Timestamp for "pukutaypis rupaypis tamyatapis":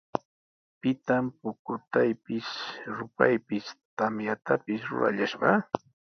1.41-4.81